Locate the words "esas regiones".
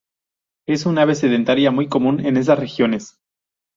2.37-3.19